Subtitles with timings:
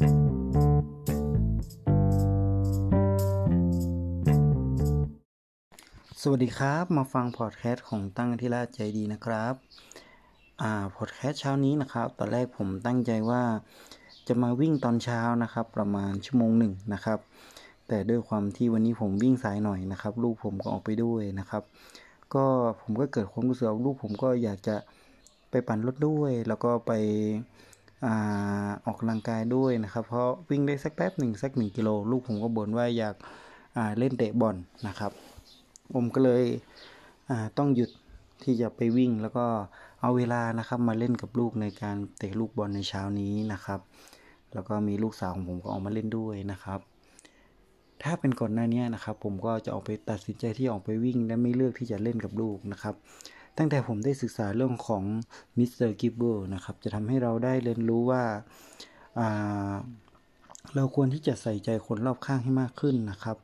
[0.00, 0.02] ส
[6.30, 9.54] วัสดีครับมาฟังพอดแคสต์ของตั้งที่ราใจดีนะครับ
[10.62, 13.42] อ่าพอดแคสต์เช้านี้นะครับ ตอนแรกผมตั้งใจว่า
[14.28, 17.18] จะมาวิ่งตอนเช้านะครับ ประมาณชั่วโมงหนึ่งนะครับ
[17.88, 21.62] แต่ด้วยความที่วันนี้ผมวิ่งสายหน่อยนะครับ ลูกผมก็ออกไปด้วยนะครับ
[22.34, 22.44] ก็
[22.80, 24.76] ผมก็เกิดความรู้สึกลูกผมก็อยากจะ
[25.50, 26.92] ไปปั่นรถด้วย แล้วก็ไป
[28.84, 34.56] ออกกำลังกายด้วยนะครับ เพราะวิ่งได้สักแป๊บหนึ่งสักหนึ่งกิโล ลูกผมก็บ่นว่าอยากาเล่นเตะบอล
[34.88, 35.12] นะครับ
[35.94, 36.44] ผมก็เลย
[37.58, 37.90] ต้องหยุด
[38.42, 39.46] ที่จะไปวิ่งแล้วก็
[40.00, 43.80] เอาเวลานะครับมาเล่นกับลูกในการเตะลูกบอลในเช้านี้นะครับ
[44.54, 46.80] แล้วก็มีลูกสาวของผมก็ออกมาเล่นด้วยนะครับ
[48.02, 52.94] ถ้าเป็นก่อนหน้านี้นะครับ ผมก็จะออกไปตัดสินใจที่ออกไปวิ่ง และไม่เลือกที่จะเล่นกับลูกนะครับ
[53.62, 55.02] ตั้งแต่ผมได้ศึกษาเรื่องของ
[55.58, 58.22] มิสเตอร์กิบเบอร์นะครับ จะทำให้เราได้เรียนรู้ว่า
[60.74, 63.36] เราควรที่จะใส่ใจคนรอบข้างให้มากขึ้นนะครับ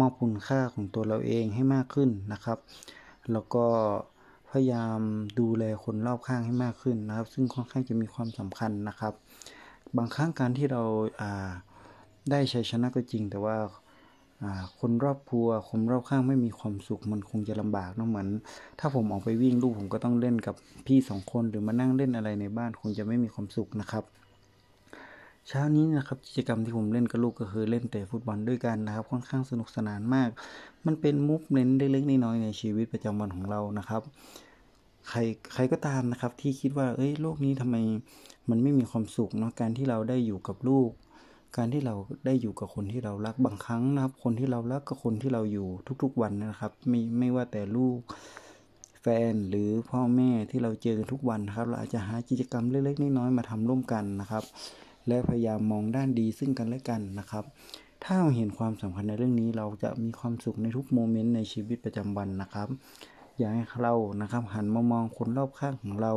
[0.00, 2.58] มอบคุณค่าของตัวเราเองให้มากขึ้นนะครับ
[3.32, 3.66] แล้วก็
[4.50, 5.00] พยายาม
[5.40, 9.14] ดูแลคนรอบข้างให้มากขึ้นนะครับ ซึ่งค่อนข้างจะมีความสำคัญนะครับ
[9.96, 10.82] บางครั้งการที่เรา
[12.30, 13.56] ได้ชัยชนะก็จริง แต่ว่า
[14.80, 18.28] คนรอบครัวคนรอบข้างไม่มีความสุขมันคงจะลำบากเนาะเหมือน
[18.78, 20.54] ถ้าผมออกไปวิ่งลูกผมก็ต้องเล่นกับ
[20.86, 24.04] พี่สองคนหรือมานั่งเล่นอะไรในบ้านคงจะไม่มีความสุขนะครับ
[25.48, 30.28] เช้านี้นะครับกิจกรรมที่ผมเล่นกับลูกก็คือเล่นเตะฟุตบอลด้วยกันนะครับ ค่อนข้างสนุกสนานมาก
[30.86, 34.02] มันเป็นมุกเน้นเล็กๆน้อยๆในชีวิตประจำวันของเรานะครับ
[35.08, 35.18] ใคร
[35.52, 37.76] ใครก็ตามนะครับที่คิดว่าเอ้ยโลกนี้ทำไม
[38.50, 40.90] มันไม่มีความสุขเนาะการที่เราได้อยู่กับลูก
[41.56, 45.68] การที่เราได้อยู่กับคนที่เรารักบางครั้งนะครับ คนที่เรารักกับคนที่เราอยู่
[46.02, 47.98] ทุกๆวันนะครับ ไม่ไม่ว่าแต่ลูก
[49.02, 54.44] แฟนหรือพ่อแม่ที่เราเจอทุกวันครับ เราอาจจะหากิจกรรมเล็กๆน้อยๆมาทำร่วมกันนะครับ
[55.08, 57.44] และพยายามมองด้านดีซึ่งกันและกันนะครับ
[58.04, 62.68] ถ้าเราเห็นความสำคัญในเรื่องนี้ เราจะมีความสุขในทุกโมเมนต์ในชีวิตประจำวันนะครับ
[63.38, 66.12] อยากให้เรานะครับ หันมามองคนรอบข้างของเรา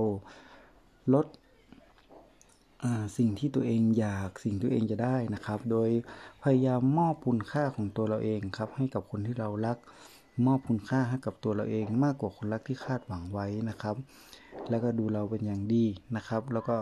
[1.13, 1.25] ลด
[3.17, 5.89] สิ่งที่ตัวเองอยากสิ่งที่ตัวเองจะได้นะครับ โดย
[6.43, 9.77] พยายามมอบคุณค่าของตัวเราเองครับ ให้กับคนที่เรารัก
[10.45, 13.95] มอบคุณค่าให้กับตัวเราเอง มากกว่าคนรักที่คาดหวังไว้นะครับ
[14.69, 16.75] แล้วก็ดูเราเป็นอย่างดีนะครับ แล้วก็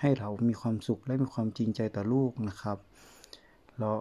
[0.00, 2.78] ให้เรามีความสุขและมีความจริงใจต่อลูกนะครับ
[3.78, 3.96] แล้ว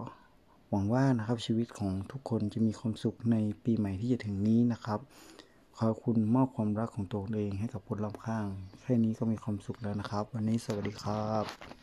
[0.70, 5.00] หวังว่านะครับชีวิตของทุกคนจะมีความสุขในปีใหม่ที่จะถึงนี้นะครับ
[5.80, 8.46] ขอคุณมอบความรักของตัวเองให้กับคนรอบข้าง
[8.82, 11.83] แค่นี้ก็มีความสุขแล้วนะครับ วันนี้สวัสดีครับ